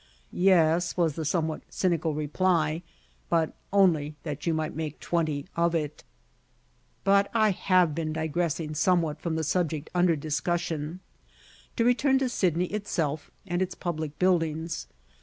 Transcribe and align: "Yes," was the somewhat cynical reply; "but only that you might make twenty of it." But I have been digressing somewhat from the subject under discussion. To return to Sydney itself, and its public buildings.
"Yes," 0.33 0.97
was 0.97 1.13
the 1.13 1.23
somewhat 1.23 1.61
cynical 1.69 2.15
reply; 2.15 2.81
"but 3.29 3.53
only 3.71 4.15
that 4.23 4.47
you 4.47 4.53
might 4.55 4.75
make 4.75 4.99
twenty 4.99 5.45
of 5.55 5.75
it." 5.75 6.03
But 7.03 7.29
I 7.35 7.51
have 7.51 7.93
been 7.93 8.11
digressing 8.11 8.73
somewhat 8.73 9.21
from 9.21 9.35
the 9.35 9.43
subject 9.43 9.91
under 9.93 10.15
discussion. 10.15 11.01
To 11.75 11.85
return 11.85 12.17
to 12.17 12.29
Sydney 12.29 12.65
itself, 12.65 13.29
and 13.45 13.61
its 13.61 13.75
public 13.75 14.17
buildings. 14.17 14.87